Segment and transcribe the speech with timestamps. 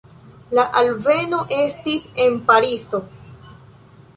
[0.59, 3.03] La alveno estis en Parizo.